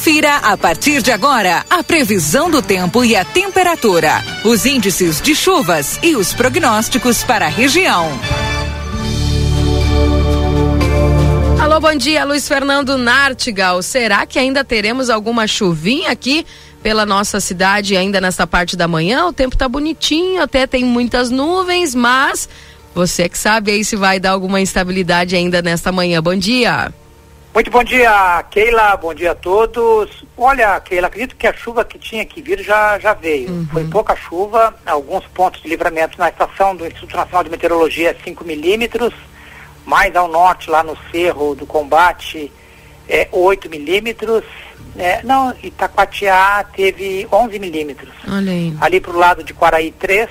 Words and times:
Confira 0.00 0.36
a 0.36 0.56
partir 0.56 1.02
de 1.02 1.12
agora 1.12 1.62
a 1.68 1.84
previsão 1.84 2.50
do 2.50 2.62
tempo 2.62 3.04
e 3.04 3.14
a 3.14 3.22
temperatura, 3.22 4.24
os 4.46 4.64
índices 4.64 5.20
de 5.20 5.34
chuvas 5.34 6.00
e 6.02 6.16
os 6.16 6.32
prognósticos 6.32 7.22
para 7.22 7.44
a 7.44 7.48
região. 7.50 8.08
Alô, 11.60 11.78
bom 11.78 11.94
dia, 11.94 12.24
Luiz 12.24 12.48
Fernando 12.48 12.96
Nartigal. 12.96 13.82
Será 13.82 14.24
que 14.24 14.38
ainda 14.38 14.64
teremos 14.64 15.10
alguma 15.10 15.46
chuvinha 15.46 16.10
aqui 16.10 16.46
pela 16.82 17.04
nossa 17.04 17.38
cidade 17.38 17.94
ainda 17.94 18.22
nessa 18.22 18.46
parte 18.46 18.78
da 18.78 18.88
manhã? 18.88 19.26
O 19.26 19.34
tempo 19.34 19.54
tá 19.54 19.68
bonitinho, 19.68 20.40
até 20.40 20.66
tem 20.66 20.82
muitas 20.82 21.30
nuvens, 21.30 21.94
mas 21.94 22.48
você 22.94 23.28
que 23.28 23.36
sabe 23.36 23.70
aí 23.70 23.84
se 23.84 23.96
vai 23.96 24.18
dar 24.18 24.30
alguma 24.30 24.62
instabilidade 24.62 25.36
ainda 25.36 25.60
nesta 25.60 25.92
manhã. 25.92 26.22
Bom 26.22 26.36
dia. 26.36 26.90
Muito 27.52 27.68
bom 27.68 27.82
dia, 27.82 28.44
Keila. 28.50 28.96
Bom 28.96 29.12
dia 29.12 29.32
a 29.32 29.34
todos. 29.34 30.24
Olha, 30.36 30.78
Keila, 30.80 31.08
acredito 31.08 31.34
que 31.34 31.46
a 31.46 31.52
chuva 31.52 31.84
que 31.84 31.98
tinha 31.98 32.24
que 32.24 32.40
vir 32.40 32.62
já, 32.62 32.98
já 32.98 33.12
veio. 33.12 33.50
Uhum. 33.50 33.66
Foi 33.72 33.84
pouca 33.88 34.14
chuva, 34.14 34.74
alguns 34.86 35.26
pontos 35.26 35.60
de 35.60 35.68
livramento 35.68 36.16
na 36.16 36.28
estação 36.28 36.76
do 36.76 36.86
Instituto 36.86 37.16
Nacional 37.16 37.44
de 37.44 37.50
Meteorologia, 37.50 38.16
5 38.24 38.44
milímetros. 38.44 39.12
Mais 39.84 40.14
ao 40.14 40.28
norte, 40.28 40.70
lá 40.70 40.84
no 40.84 40.96
Cerro 41.10 41.56
do 41.56 41.66
Combate, 41.66 42.52
é, 43.08 43.28
8 43.32 43.68
milímetros. 43.68 44.44
É, 44.96 45.20
não, 45.24 45.52
Itacoatiá 45.62 46.64
teve 46.72 47.26
11 47.32 47.58
milímetros. 47.58 48.12
Olha 48.28 48.52
aí. 48.52 48.76
Ali 48.80 49.00
para 49.00 49.12
o 49.12 49.18
lado 49.18 49.42
de 49.42 49.52
Quaraí, 49.52 49.90
3 49.90 50.28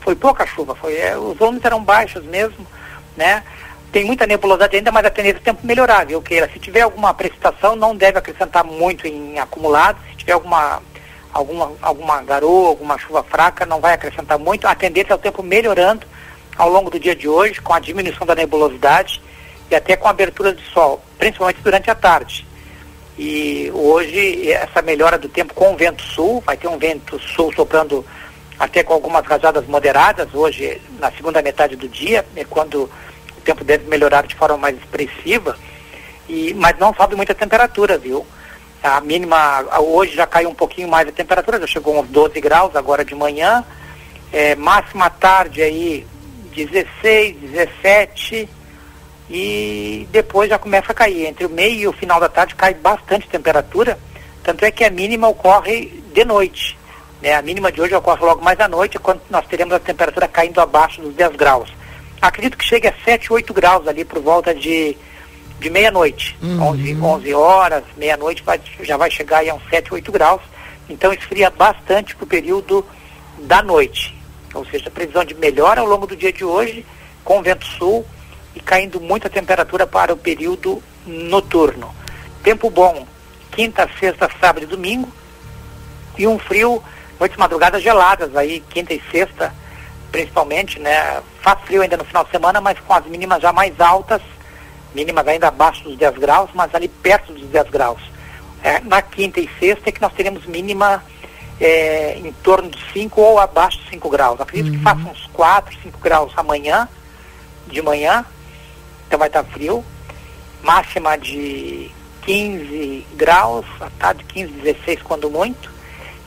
foi 0.00 0.14
pouca 0.16 0.46
chuva, 0.46 0.74
foi, 0.74 0.96
é, 0.96 1.16
os 1.16 1.36
volumes 1.36 1.64
eram 1.64 1.82
baixos 1.82 2.24
mesmo, 2.24 2.66
né? 3.16 3.42
Tem 3.92 4.06
muita 4.06 4.26
nebulosidade 4.26 4.76
ainda, 4.76 4.90
mas 4.90 5.04
a 5.04 5.10
tendência 5.10 5.38
do 5.38 5.44
tempo 5.44 5.66
melhorar, 5.66 6.06
viu, 6.06 6.22
Keila? 6.22 6.48
Se 6.50 6.58
tiver 6.58 6.80
alguma 6.80 7.12
precipitação, 7.12 7.76
não 7.76 7.94
deve 7.94 8.18
acrescentar 8.18 8.64
muito 8.64 9.06
em 9.06 9.38
acumulado. 9.38 9.98
Se 10.08 10.16
tiver 10.16 10.32
alguma, 10.32 10.82
alguma, 11.30 11.72
alguma 11.82 12.22
garoa, 12.22 12.68
alguma 12.68 12.98
chuva 12.98 13.22
fraca, 13.22 13.66
não 13.66 13.80
vai 13.80 13.92
acrescentar 13.92 14.38
muito. 14.38 14.66
A 14.66 14.74
tendência 14.74 15.12
é 15.12 15.16
o 15.16 15.18
tempo 15.18 15.42
melhorando 15.42 16.06
ao 16.56 16.70
longo 16.70 16.88
do 16.88 16.98
dia 16.98 17.14
de 17.14 17.28
hoje, 17.28 17.60
com 17.60 17.74
a 17.74 17.78
diminuição 17.78 18.26
da 18.26 18.34
nebulosidade 18.34 19.20
e 19.70 19.74
até 19.74 19.94
com 19.94 20.08
a 20.08 20.10
abertura 20.10 20.54
do 20.54 20.62
sol, 20.62 21.02
principalmente 21.18 21.60
durante 21.62 21.90
a 21.90 21.94
tarde. 21.94 22.46
E 23.18 23.70
hoje, 23.74 24.50
essa 24.50 24.80
melhora 24.80 25.18
do 25.18 25.28
tempo 25.28 25.52
com 25.52 25.74
o 25.74 25.76
vento 25.76 26.02
sul, 26.02 26.42
vai 26.46 26.56
ter 26.56 26.66
um 26.66 26.78
vento 26.78 27.18
sul 27.18 27.52
soprando 27.52 28.04
até 28.58 28.82
com 28.82 28.94
algumas 28.94 29.26
rajadas 29.26 29.66
moderadas 29.66 30.32
hoje 30.32 30.80
na 30.98 31.10
segunda 31.12 31.42
metade 31.42 31.76
do 31.76 31.88
dia, 31.88 32.24
é 32.34 32.44
quando 32.44 32.84
o 32.84 33.21
tempo 33.42 33.64
deve 33.64 33.88
melhorar 33.88 34.26
de 34.26 34.34
forma 34.34 34.56
mais 34.56 34.76
expressiva, 34.76 35.56
e, 36.28 36.54
mas 36.54 36.78
não 36.78 36.94
sobe 36.94 37.14
muita 37.14 37.34
temperatura, 37.34 37.98
viu? 37.98 38.26
A 38.82 39.00
mínima, 39.00 39.64
hoje 39.80 40.16
já 40.16 40.26
caiu 40.26 40.48
um 40.50 40.54
pouquinho 40.54 40.88
mais 40.88 41.06
a 41.06 41.12
temperatura, 41.12 41.60
já 41.60 41.66
chegou 41.66 42.00
uns 42.00 42.08
12 42.08 42.40
graus 42.40 42.74
agora 42.74 43.04
de 43.04 43.14
manhã, 43.14 43.64
é, 44.32 44.56
máxima 44.56 45.08
tarde 45.10 45.62
aí 45.62 46.06
16, 46.54 47.36
17 47.36 48.48
e 49.30 50.08
depois 50.10 50.50
já 50.50 50.58
começa 50.58 50.92
a 50.92 50.94
cair. 50.94 51.26
Entre 51.26 51.46
o 51.46 51.50
meio 51.50 51.80
e 51.80 51.86
o 51.86 51.92
final 51.92 52.18
da 52.18 52.28
tarde 52.28 52.54
cai 52.54 52.74
bastante 52.74 53.28
temperatura, 53.28 53.98
tanto 54.42 54.64
é 54.64 54.70
que 54.70 54.84
a 54.84 54.90
mínima 54.90 55.28
ocorre 55.28 56.02
de 56.12 56.24
noite. 56.24 56.78
Né? 57.20 57.34
A 57.34 57.42
mínima 57.42 57.70
de 57.70 57.80
hoje 57.80 57.94
ocorre 57.94 58.24
logo 58.24 58.44
mais 58.44 58.58
à 58.58 58.68
noite, 58.68 58.98
quando 58.98 59.20
nós 59.30 59.46
teremos 59.46 59.72
a 59.72 59.78
temperatura 59.78 60.26
caindo 60.26 60.60
abaixo 60.60 61.00
dos 61.00 61.14
10 61.14 61.36
graus. 61.36 61.72
Acredito 62.22 62.56
que 62.56 62.64
chegue 62.64 62.86
a 62.86 62.94
7, 63.04 63.32
8 63.32 63.52
graus 63.52 63.88
ali 63.88 64.04
por 64.04 64.20
volta 64.20 64.54
de, 64.54 64.96
de 65.58 65.68
meia-noite. 65.68 66.38
Uhum. 66.40 66.68
11, 66.68 66.96
11 67.02 67.34
horas, 67.34 67.82
meia-noite 67.96 68.44
já 68.82 68.96
vai 68.96 69.10
chegar 69.10 69.38
aí 69.38 69.50
a 69.50 69.54
uns 69.54 69.68
7, 69.68 69.92
8 69.92 70.12
graus. 70.12 70.40
Então 70.88 71.12
esfria 71.12 71.50
bastante 71.50 72.14
para 72.14 72.24
o 72.24 72.28
período 72.28 72.86
da 73.38 73.60
noite. 73.60 74.16
Ou 74.54 74.64
seja, 74.66 74.86
a 74.86 74.90
previsão 74.90 75.24
de 75.24 75.34
melhora 75.34 75.80
ao 75.80 75.86
longo 75.86 76.06
do 76.06 76.14
dia 76.14 76.32
de 76.32 76.44
hoje, 76.44 76.86
com 77.24 77.42
vento 77.42 77.66
sul 77.66 78.06
e 78.54 78.60
caindo 78.60 79.00
muita 79.00 79.28
temperatura 79.28 79.84
para 79.84 80.12
o 80.12 80.16
período 80.16 80.80
noturno. 81.04 81.92
Tempo 82.44 82.70
bom, 82.70 83.04
quinta, 83.50 83.88
sexta, 83.98 84.30
sábado 84.40 84.62
e 84.62 84.66
domingo. 84.66 85.08
E 86.16 86.26
um 86.26 86.38
frio 86.38 86.80
noites 87.18 87.36
madrugadas 87.36 87.82
geladas 87.82 88.36
aí, 88.36 88.62
quinta 88.68 88.92
e 88.92 89.02
sexta, 89.10 89.52
principalmente, 90.12 90.78
né? 90.78 91.20
Faz 91.40 91.58
frio 91.62 91.82
ainda 91.82 91.96
no 91.96 92.04
final 92.04 92.22
de 92.22 92.30
semana, 92.30 92.60
mas 92.60 92.78
com 92.78 92.92
as 92.92 93.04
mínimas 93.06 93.40
já 93.40 93.52
mais 93.52 93.80
altas, 93.80 94.20
mínimas 94.94 95.26
ainda 95.26 95.48
abaixo 95.48 95.82
dos 95.82 95.96
10 95.96 96.18
graus, 96.18 96.50
mas 96.54 96.72
ali 96.74 96.86
perto 96.86 97.32
dos 97.32 97.48
10 97.48 97.70
graus. 97.70 98.00
É, 98.62 98.78
na 98.80 99.02
quinta 99.02 99.40
e 99.40 99.50
sexta 99.58 99.88
é 99.88 99.92
que 99.92 100.00
nós 100.00 100.12
teremos 100.12 100.44
mínima 100.46 101.02
é, 101.58 102.18
em 102.18 102.30
torno 102.44 102.70
de 102.70 102.78
5 102.92 103.20
ou 103.20 103.40
abaixo 103.40 103.78
de 103.78 103.90
5 103.90 104.08
graus. 104.10 104.40
Acredito 104.40 104.70
uhum. 104.70 104.78
que 104.78 104.84
faça 104.84 105.08
uns 105.08 105.26
4, 105.32 105.76
5 105.82 105.98
graus 105.98 106.32
amanhã, 106.36 106.88
de 107.66 107.80
manhã, 107.80 108.24
então 109.06 109.18
vai 109.18 109.28
estar 109.28 109.42
frio. 109.44 109.84
Máxima 110.62 111.16
de 111.16 111.90
15 112.22 113.06
graus, 113.14 113.66
à 113.80 113.90
tarde 113.98 114.22
15, 114.24 114.52
16 114.52 115.02
quando 115.02 115.28
muito. 115.28 115.72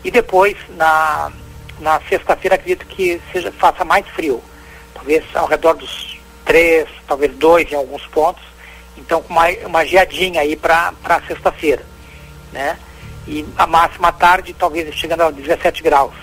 E 0.03 0.11
depois, 0.11 0.57
na, 0.75 1.31
na 1.79 1.99
sexta-feira, 2.07 2.55
acredito 2.55 2.85
que 2.85 3.21
seja, 3.31 3.51
faça 3.51 3.83
mais 3.83 4.07
frio. 4.09 4.41
Talvez 4.93 5.23
ao 5.33 5.47
redor 5.47 5.73
dos 5.73 6.17
3, 6.45 6.87
talvez 7.07 7.33
2 7.35 7.71
em 7.71 7.75
alguns 7.75 8.05
pontos. 8.07 8.43
Então, 8.97 9.21
com 9.21 9.33
uma, 9.33 9.47
uma 9.65 9.85
geadinha 9.85 10.41
aí 10.41 10.55
para 10.55 10.93
sexta-feira. 11.27 11.83
Né? 12.51 12.77
E 13.27 13.45
a 13.57 13.67
máxima 13.67 14.11
tarde, 14.11 14.53
talvez 14.53 14.93
chegando 14.95 15.23
a 15.23 15.31
17 15.31 15.83
graus. 15.83 16.13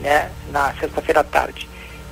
Né? 0.00 0.30
Na 0.50 0.72
sexta-feira 0.74 1.20
à 1.20 1.24
tarde. 1.24 1.68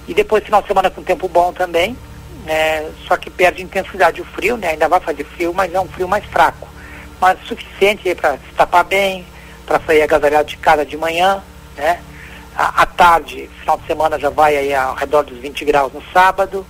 E 0.06 0.12
depois, 0.12 0.44
final 0.44 0.60
de 0.60 0.68
semana 0.68 0.90
com 0.90 1.02
tempo 1.02 1.28
bom 1.28 1.52
também. 1.52 1.96
Né? 2.44 2.90
Só 3.06 3.16
que 3.16 3.30
perde 3.30 3.62
intensidade 3.62 4.20
o 4.20 4.24
frio, 4.24 4.56
né? 4.56 4.70
ainda 4.70 4.88
vai 4.88 5.00
fazer 5.00 5.24
frio, 5.24 5.54
mas 5.54 5.72
é 5.72 5.80
um 5.80 5.88
frio 5.88 6.08
mais 6.08 6.24
fraco. 6.26 6.68
Mas 7.20 7.38
suficiente 7.46 8.14
para 8.16 8.32
se 8.32 8.52
tapar 8.56 8.84
bem, 8.84 9.24
para 9.64 9.80
sair 9.80 10.02
agasalhado 10.02 10.48
de 10.48 10.56
casa 10.56 10.84
de 10.84 10.96
manhã, 10.96 11.42
né? 11.76 12.00
À, 12.54 12.84
tarde, 12.84 13.48
final 13.60 13.78
de 13.78 13.86
semana 13.86 14.18
já 14.18 14.28
vai 14.28 14.56
aí 14.56 14.74
ao 14.74 14.94
redor 14.94 15.22
dos 15.22 15.38
20 15.38 15.64
graus 15.64 15.92
no 15.92 16.02
sábado 16.12 16.66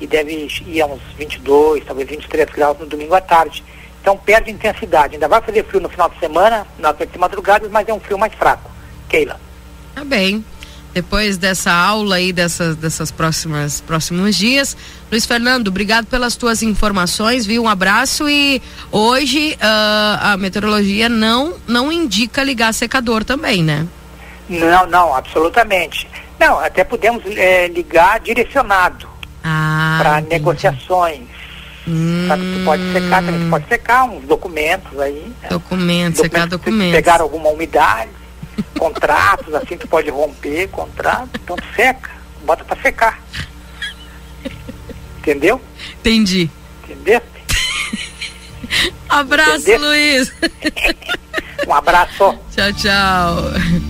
e 0.00 0.06
deve 0.06 0.48
ir 0.66 0.82
a 0.82 0.86
uns 0.86 1.02
22, 1.16 1.84
talvez 1.84 2.08
23 2.08 2.50
graus 2.50 2.78
no 2.78 2.86
domingo 2.86 3.14
à 3.14 3.20
tarde. 3.20 3.62
Então 4.00 4.16
perde 4.16 4.50
intensidade. 4.50 5.14
Ainda 5.14 5.28
vai 5.28 5.40
fazer 5.40 5.64
frio 5.64 5.80
no 5.80 5.88
final 5.88 6.08
de 6.08 6.18
semana, 6.18 6.66
nas 6.78 6.96
noites 6.96 7.12
de 7.12 7.18
madrugadas, 7.18 7.70
mas 7.70 7.88
é 7.88 7.94
um 7.94 8.00
frio 8.00 8.18
mais 8.18 8.34
fraco. 8.34 8.70
Keila. 9.08 9.40
Tá 9.94 10.04
bem 10.04 10.44
depois 10.92 11.38
dessa 11.38 11.72
aula 11.72 12.16
aí 12.16 12.32
dessas, 12.32 12.76
dessas 12.76 13.10
próximas 13.10 13.80
próximos 13.80 14.36
dias. 14.36 14.76
Luiz 15.10 15.24
Fernando, 15.24 15.68
obrigado 15.68 16.06
pelas 16.06 16.36
tuas 16.36 16.62
informações, 16.62 17.46
viu? 17.46 17.62
Um 17.62 17.68
abraço 17.68 18.28
e 18.28 18.60
hoje 18.90 19.52
uh, 19.54 20.18
a 20.20 20.36
meteorologia 20.36 21.08
não 21.08 21.54
não 21.66 21.92
indica 21.92 22.42
ligar 22.42 22.72
secador 22.72 23.24
também, 23.24 23.62
né? 23.62 23.86
Não, 24.50 24.86
não, 24.86 25.14
absolutamente. 25.14 26.08
Não, 26.38 26.58
até 26.58 26.84
podemos 26.84 27.22
é, 27.36 27.68
ligar 27.68 28.20
direcionado 28.20 29.08
ah, 29.44 29.98
para 30.00 30.20
negociações. 30.22 31.20
Hum. 31.86 32.26
Sabe, 32.28 32.42
tu 32.42 32.64
pode 32.64 32.92
secar, 32.92 33.24
também 33.24 33.50
pode 33.50 33.68
secar 33.68 34.04
uns 34.04 34.24
documentos 34.24 34.98
aí. 35.00 35.32
Documentos, 35.48 35.48
né? 35.48 35.48
documentos 35.48 36.20
secar 36.20 36.46
documentos. 36.46 36.96
Pegar 36.96 37.20
alguma 37.20 37.48
umidade 37.48 38.10
contratos, 38.78 39.54
assim 39.54 39.76
tu 39.76 39.88
pode 39.88 40.10
romper 40.10 40.68
contrato, 40.68 41.30
então 41.42 41.56
tu 41.56 41.64
seca, 41.74 42.10
bota 42.44 42.64
para 42.64 42.80
secar. 42.80 43.20
Entendeu? 45.18 45.60
Entendi. 46.00 46.50
Entendeu? 46.84 47.20
Abraço, 49.08 49.60
Entendeu? 49.62 49.88
Luiz. 49.88 50.32
um 51.66 51.74
abraço. 51.74 52.38
Tchau, 52.50 52.72
tchau. 52.72 53.89